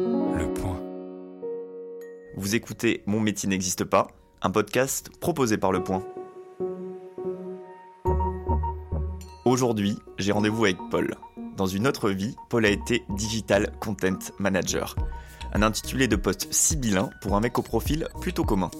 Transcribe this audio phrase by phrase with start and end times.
[0.00, 0.80] Le point.
[2.34, 4.06] Vous écoutez Mon métier n'existe pas,
[4.40, 6.02] un podcast proposé par Le Point.
[9.44, 11.14] Aujourd'hui, j'ai rendez-vous avec Paul.
[11.56, 14.96] Dans une autre vie, Paul a été Digital Content Manager.
[15.52, 18.70] Un intitulé de poste sibyllin pour un mec au profil plutôt commun.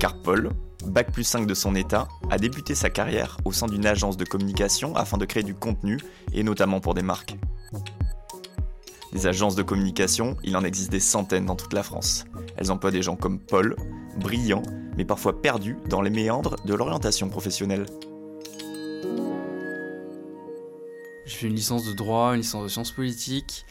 [0.00, 0.50] Car Paul,
[0.84, 4.24] bac plus 5 de son état, a débuté sa carrière au sein d'une agence de
[4.24, 6.00] communication afin de créer du contenu,
[6.32, 7.36] et notamment pour des marques.
[9.14, 12.24] Des agences de communication, il en existe des centaines dans toute la France.
[12.56, 13.76] Elles emploient des gens comme Paul,
[14.18, 14.64] brillants,
[14.96, 17.86] mais parfois perdus dans les méandres de l'orientation professionnelle.
[21.26, 23.64] J'ai fait une licence de droit, une licence de sciences politiques.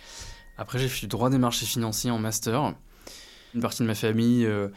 [0.58, 2.74] Après, j'ai fait du droit des marchés financiers en master.
[3.54, 4.70] Une partie de ma famille euh,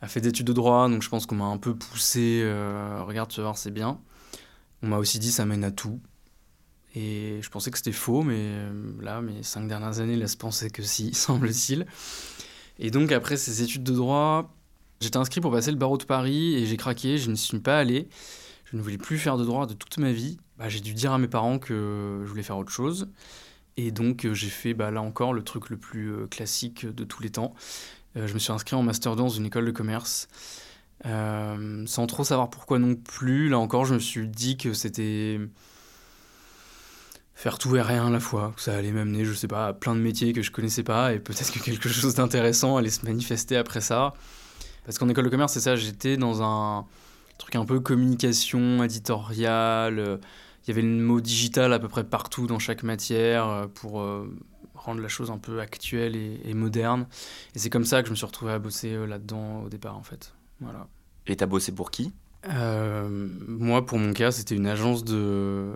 [0.00, 2.40] a fait d'études de droit, donc je pense qu'on m'a un peu poussé.
[2.42, 4.00] euh, regarde, tu vas voir, c'est bien.
[4.82, 6.00] On m'a aussi dit ça mène à tout.
[6.94, 10.70] Et je pensais que c'était faux, mais euh, là, mes cinq dernières années laissent penser
[10.70, 11.86] que si, semble-t-il.
[12.78, 14.52] Et donc, après ces études de droit,
[15.00, 17.78] j'étais inscrit pour passer le barreau de Paris et j'ai craqué, je ne suis pas
[17.78, 18.08] allé.
[18.64, 20.38] Je ne voulais plus faire de droit de toute ma vie.
[20.58, 23.08] Bah, j'ai dû dire à mes parents que je voulais faire autre chose.
[23.76, 27.04] Et donc, euh, j'ai fait bah, là encore le truc le plus euh, classique de
[27.04, 27.54] tous les temps.
[28.16, 30.26] Je me suis inscrit en Master 2 dans une école de commerce.
[31.04, 33.48] Sans trop savoir pourquoi non plus.
[33.48, 35.38] Là encore, je me suis dit que c'était
[37.40, 38.52] faire tout et rien à la fois.
[38.58, 41.14] Ça allait m'amener, je sais pas, à plein de métiers que je connaissais pas.
[41.14, 44.12] Et peut-être que quelque chose d'intéressant allait se manifester après ça.
[44.84, 46.84] Parce qu'en école de commerce, c'est ça, j'étais dans un
[47.38, 49.98] truc un peu communication éditoriale.
[50.00, 50.16] euh,
[50.66, 54.02] Il y avait le mot digital à peu près partout dans chaque matière euh, pour
[54.02, 54.30] euh,
[54.74, 57.06] rendre la chose un peu actuelle et, et moderne.
[57.54, 60.02] Et c'est comme ça que je me suis retrouvé à bosser là-dedans au départ, en
[60.02, 60.34] fait.
[60.60, 60.88] Voilà.
[61.26, 62.12] Et t'as bossé pour qui?
[62.50, 63.08] Euh,
[63.48, 65.72] moi, pour mon cas, c'était une agence de,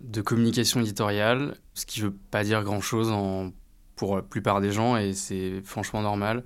[0.00, 3.12] de communication éditoriale, ce qui veut pas dire grand-chose
[3.96, 6.44] pour la plupart des gens, et c'est franchement normal.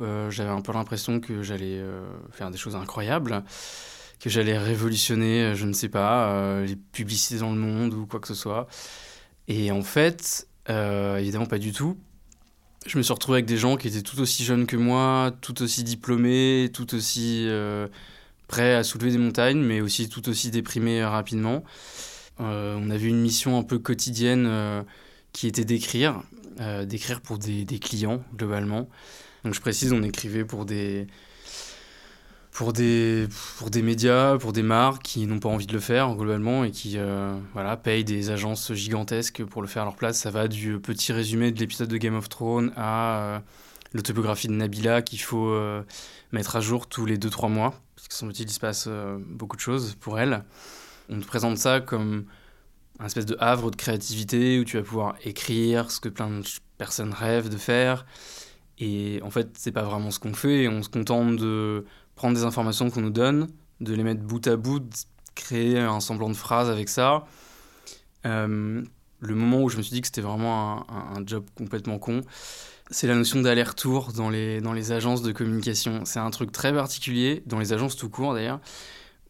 [0.00, 3.44] Euh, J'avais un peu l'impression que j'allais euh, faire des choses incroyables,
[4.20, 8.20] que j'allais révolutionner, euh, je ne sais pas, les publicités dans le monde ou quoi
[8.20, 8.66] que ce soit.
[9.48, 11.96] Et en fait, évidemment pas du tout.
[12.86, 15.62] Je me suis retrouvé avec des gens qui étaient tout aussi jeunes que moi, tout
[15.62, 17.48] aussi diplômés, tout aussi
[18.48, 21.64] prêts à soulever des montagnes, mais aussi tout aussi déprimés rapidement.
[22.40, 24.82] Euh, on avait une mission un peu quotidienne euh,
[25.32, 26.22] qui était d'écrire,
[26.60, 28.88] euh, d'écrire pour des, clients globalement.
[29.44, 31.06] Donc je précise, on écrivait pour des,
[32.52, 33.28] pour des,
[33.58, 36.70] pour des médias, pour des marques qui n'ont pas envie de le faire globalement et
[36.70, 36.96] qui
[37.52, 40.18] voilà, payent des agences gigantesques pour le faire à leur place.
[40.18, 43.42] Ça va du petit résumé de l'épisode de Game of Thrones à
[43.94, 45.56] l'autobiographie de Nabila qu'il faut
[46.30, 48.88] mettre à jour tous les 2-3 mois, parce que semble-t-il, il se passe
[49.18, 50.44] beaucoup de choses pour elle.
[51.12, 52.24] On te présente ça comme
[52.98, 56.44] un espèce de havre de créativité où tu vas pouvoir écrire ce que plein de
[56.78, 58.06] personnes rêvent de faire.
[58.78, 60.68] Et en fait, c'est pas vraiment ce qu'on fait.
[60.68, 61.84] On se contente de
[62.14, 63.48] prendre des informations qu'on nous donne,
[63.80, 64.88] de les mettre bout à bout, de
[65.34, 67.26] créer un semblant de phrase avec ça.
[68.24, 68.82] Euh,
[69.20, 72.22] le moment où je me suis dit que c'était vraiment un, job complètement con,
[72.90, 76.06] c'est la notion d'aller-retour dans les, dans les agences de communication.
[76.06, 78.60] C'est un truc très particulier, dans les agences tout court d'ailleurs,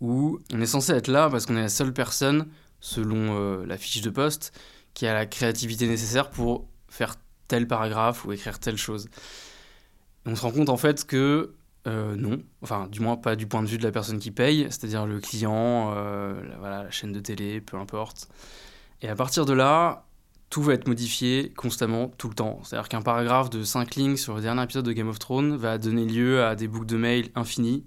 [0.03, 2.49] où on est censé être là parce qu'on est la seule personne,
[2.81, 4.53] selon euh, la fiche de poste,
[4.95, 7.15] qui a la créativité nécessaire pour faire
[7.47, 9.09] tel paragraphe ou écrire telle chose.
[10.27, 11.55] On se rend compte en fait que
[11.87, 14.67] euh, non, enfin du moins pas du point de vue de la personne qui paye,
[14.71, 18.29] c'est-à-dire le client, euh, la, la chaîne de télé, peu importe.
[19.03, 20.07] Et à partir de là,
[20.51, 22.61] tout va être modifié constamment, tout le temps.
[22.65, 25.79] C'est-à-dire qu'un paragraphe de 5 lignes sur le dernier épisode de Game of Thrones va
[25.79, 27.85] donner lieu à des boucles de mails infinies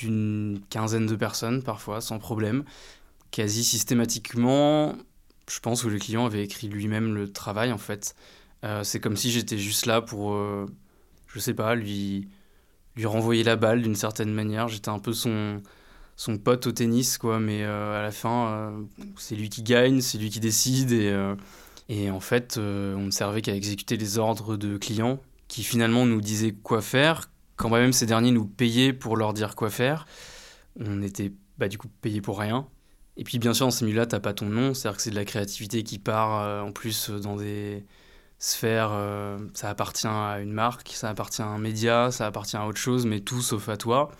[0.00, 2.64] d'une quinzaine de personnes parfois, sans problème.
[3.30, 4.96] Quasi systématiquement,
[5.48, 8.14] je pense que le client avait écrit lui-même le travail en fait.
[8.64, 10.66] Euh, c'est comme si j'étais juste là pour, euh,
[11.28, 12.28] je sais pas, lui,
[12.96, 14.68] lui renvoyer la balle d'une certaine manière.
[14.68, 15.62] J'étais un peu son,
[16.16, 18.74] son pote au tennis, quoi, mais euh, à la fin,
[19.16, 21.34] c'est lui qui gagne, c'est lui qui décide, et,
[21.88, 26.20] et en fait, on ne servait qu'à exécuter les ordres de clients qui finalement nous
[26.20, 27.29] disaient quoi faire,
[27.68, 30.06] quand même ces derniers nous payaient pour leur dire quoi faire.
[30.78, 32.66] On était bah, du coup payé pour rien.
[33.16, 35.16] Et puis bien sûr, dans ces milieux-là, t'as pas ton nom, c'est-à-dire que c'est de
[35.16, 37.84] la créativité qui part euh, en plus euh, dans des
[38.38, 42.66] sphères, euh, ça appartient à une marque, ça appartient à un média, ça appartient à
[42.66, 44.10] autre chose, mais tout sauf à toi.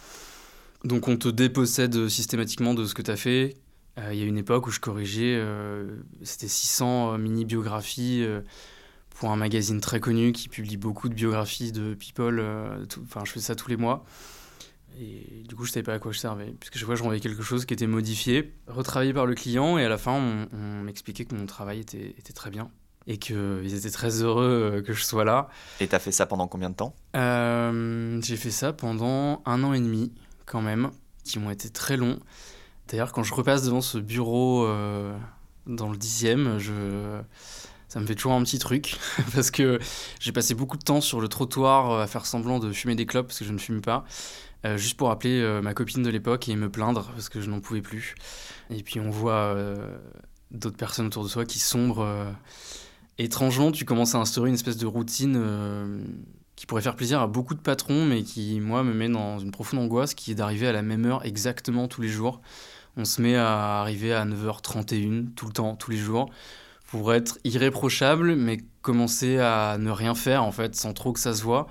[0.84, 3.56] Donc on te dépossède systématiquement de ce que tu as fait.
[4.10, 5.44] Il y a une époque où je corrigeais,
[6.22, 8.26] c'était 600 euh, mini-biographies
[9.20, 12.38] pour un magazine très connu qui publie beaucoup de biographies de people.
[12.40, 14.02] euh, Enfin, je fais ça tous les mois.
[14.98, 16.54] Et du coup, je savais pas à quoi je servais.
[16.58, 19.84] Puisque chaque fois, je renvoyais quelque chose qui était modifié, retravaillé par le client, et
[19.84, 22.70] à la fin, on, on m'expliquait que mon travail était, était très bien.
[23.06, 25.48] et qu'ils étaient très heureux que je sois là.
[25.80, 26.94] Et t'as fait ça pendant combien de temps?
[27.14, 30.12] J'ai fait ça pendant un an et demi,
[30.46, 30.90] quand même,
[31.24, 32.18] qui m'ont été très longs.
[32.88, 34.66] D'ailleurs, quand je repasse devant ce bureau
[35.66, 37.20] dans le dixième, je
[37.90, 38.96] ça me fait toujours un petit truc
[39.34, 39.80] parce que
[40.20, 43.04] j'ai passé beaucoup de temps sur le trottoir euh, à faire semblant de fumer des
[43.04, 44.04] clopes parce que je ne fume pas.
[44.64, 47.50] Euh, juste pour appeler euh, ma copine de l'époque et me plaindre parce que je
[47.50, 48.14] n'en pouvais plus.
[48.70, 49.56] Et puis on voit
[50.52, 52.06] d'autres personnes autour de soi qui sombrent.
[53.18, 56.06] Étrangement, tu commences à instaurer une espèce de routine
[56.54, 59.50] qui pourrait faire plaisir à beaucoup de patrons, mais qui, moi, me met dans une
[59.50, 62.40] profonde angoisse qui est d'arriver à la même heure exactement tous les jours.
[62.96, 66.30] On se met à arriver à 9h31 tout le temps, tous les jours
[66.90, 71.34] pour être irréprochable, mais commencer à ne rien faire en fait, sans trop que ça
[71.34, 71.68] se voit.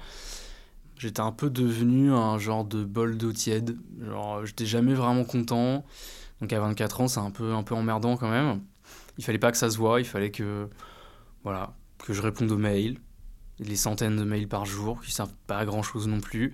[0.98, 3.77] J'étais un peu devenu un genre de bol d'eau tiède.
[4.01, 5.86] Genre, j'étais jamais vraiment content.
[6.42, 8.62] Donc à 24 ans, c'est un peu, un peu emmerdant quand même.
[9.18, 10.69] Il fallait pas que ça se voit, il fallait que,
[11.44, 11.74] voilà,
[12.06, 12.98] que je réponde aux mails.
[13.60, 16.54] Les centaines de mails par jour qui servent pas à grand chose non plus.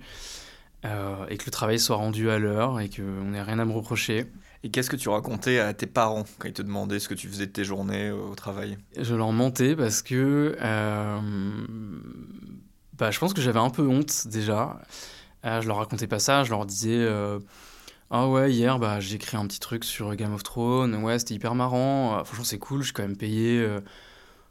[0.84, 3.72] Euh, et que le travail soit rendu à l'heure et qu'on n'ait rien à me
[3.72, 4.26] reprocher.
[4.62, 7.28] Et qu'est-ce que tu racontais à tes parents quand ils te demandaient ce que tu
[7.28, 8.78] faisais de tes journées euh, au travail?
[8.96, 11.20] Je leur mentais parce que euh,
[12.98, 14.80] bah, je pense que j'avais un peu honte déjà.
[15.44, 17.08] Euh, je leur racontais pas ça, je leur disais
[18.10, 21.34] Ah ouais, hier bah, j'ai écrit un petit truc sur Game of Thrones, ouais, c'était
[21.34, 23.66] hyper marrant, franchement c'est cool, je suis quand même payé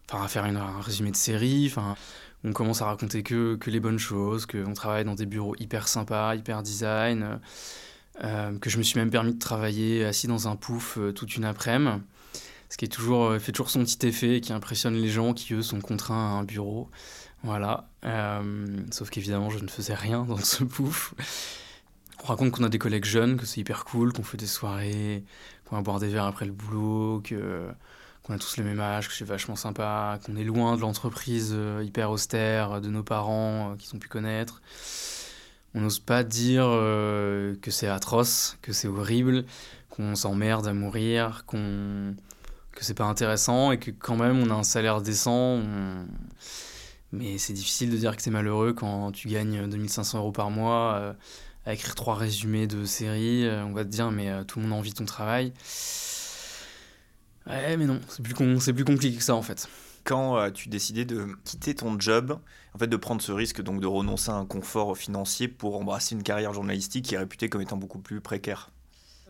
[0.10, 1.68] enfin à faire une, un résumé de série.
[1.68, 1.96] Enfin,
[2.46, 5.88] on commence à raconter que, que les bonnes choses, qu'on travaille dans des bureaux hyper
[5.88, 7.40] sympas, hyper design.
[8.24, 11.36] Euh, que je me suis même permis de travailler assis dans un pouf euh, toute
[11.36, 12.02] une après-midi,
[12.70, 15.34] ce qui est toujours, euh, fait toujours son petit effet et qui impressionne les gens
[15.34, 16.90] qui, eux, sont contraints à un bureau.
[17.44, 17.90] Voilà.
[18.92, 21.14] sauf qu'évidemment, je ne faisais rien dans ce pouf.
[22.24, 25.24] On raconte qu'on a des collègues jeunes, que c'est hyper cool, qu'on fait des soirées,
[25.66, 27.68] qu'on va boire des verres après le boulot, que
[28.26, 31.56] qu'on a tous le même âge, que c'est vachement sympa, qu'on est loin de l'entreprise
[31.84, 34.62] hyper austère de nos parents qui sont pu connaître
[35.76, 39.44] on n'ose pas dire euh, que c'est atroce, que c'est horrible,
[39.90, 42.16] qu'on s'emmerde à mourir, qu'on
[42.72, 45.62] que c'est pas intéressant et que quand même on a un salaire décent.
[47.12, 50.96] Mais c'est difficile de dire que c'est malheureux quand tu gagnes 2500 euros par mois
[50.96, 51.14] euh,
[51.66, 53.46] à écrire trois résumés de séries.
[53.46, 55.54] Euh, on va te dire mais tout le monde envie ton travail.
[57.48, 59.68] Ouais, mais non, c'est plus, plus compliqué que ça en fait
[60.06, 62.38] quand as-tu décidé de quitter ton job,
[62.74, 66.16] en fait de prendre ce risque donc de renoncer à un confort financier pour embrasser
[66.16, 68.70] une carrière journalistique qui est réputée comme étant beaucoup plus précaire?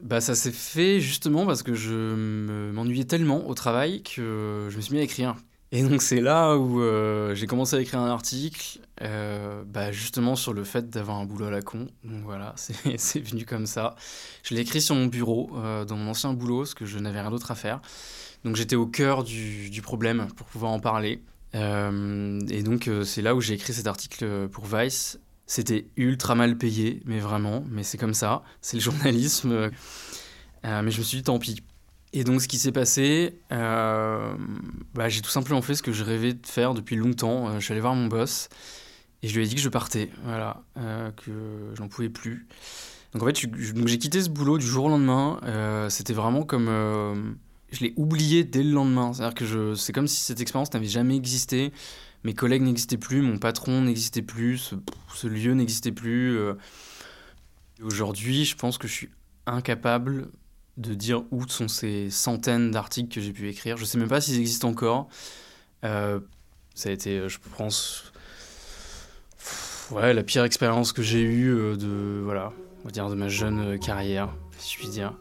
[0.01, 4.81] Bah ça s'est fait justement parce que je m'ennuyais tellement au travail que je me
[4.81, 5.37] suis mis à écrire.
[5.75, 10.37] Et donc c'est là où euh, j'ai commencé à écrire un article, euh, bah justement
[10.37, 11.89] sur le fait d'avoir un boulot à la con.
[12.05, 12.55] Donc voilà,
[12.97, 13.97] c'est venu comme ça.
[14.43, 17.19] Je l'ai écrit sur mon bureau, euh, dans mon ancien boulot, parce que je n'avais
[17.19, 17.81] rien d'autre à faire.
[18.45, 21.21] Donc j'étais au cœur du, problème pour pouvoir en parler.
[21.53, 25.19] Et donc c'est là où j'ai écrit cet article pour Vice.
[25.45, 29.71] C'était ultra mal payé, mais vraiment, mais c'est comme ça, c'est le journalisme.
[30.63, 31.61] Mais je me suis dit tant pis.
[32.15, 34.37] Et donc ce qui s'est passé, bah,
[35.07, 37.59] j'ai tout simplement fait ce que je rêvais de faire depuis longtemps.
[37.59, 38.49] je suis allé voir mon boss
[39.21, 41.31] et je lui ai dit que je partais, voilà, que
[41.75, 42.47] j'en pouvais plus.
[43.11, 45.41] Donc en fait, j'ai quitté ce boulot du jour au lendemain.
[45.89, 47.37] C'était vraiment comme
[47.75, 49.13] je l'ai oublié dès le lendemain.
[49.13, 51.71] C'est-à-dire que c'est comme si cette expérience n'avait jamais existé.
[52.23, 54.73] Mes collègues n'existaient plus, mon patron n'existait plus,
[55.13, 56.37] ce, lieu n'existait plus.
[56.37, 56.53] Euh.
[57.83, 59.09] Aujourd'hui, je pense que je suis
[59.45, 60.29] incapable
[60.77, 63.77] de dire où sont ces centaines d'articles que j'ai pu écrire.
[63.77, 65.07] Je sais même pas s'ils existent encore.
[65.83, 66.19] Euh,
[66.73, 68.11] ça a été, euh, je pense,
[69.91, 72.51] ouais, la pire expérience que j'ai eue de, voilà,
[72.81, 75.13] on va dire de ma jeune carrière, si je puis dire.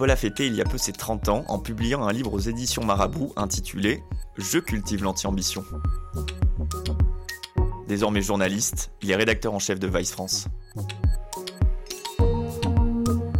[0.00, 2.38] Paul a fêté il y a peu ses 30 ans en publiant un livre aux
[2.38, 4.02] éditions Marabout intitulé
[4.38, 5.62] Je cultive l'anti-ambition.
[7.90, 10.46] Désormais journaliste, il est rédacteur en chef de Vice France.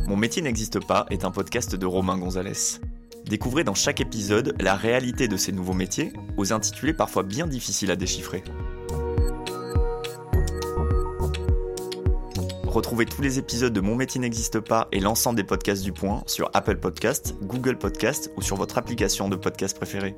[0.09, 2.81] Mon métier n'existe pas est un podcast de Romain Gonzalez.
[3.27, 7.93] Découvrez dans chaque épisode la réalité de ces nouveaux métiers, aux intitulés parfois bien difficiles
[7.93, 8.43] à déchiffrer.
[12.65, 16.25] Retrouvez tous les épisodes de Mon métier n'existe pas et l'ensemble des podcasts du Point
[16.27, 20.17] sur Apple Podcast, Google Podcast ou sur votre application de podcast préférée.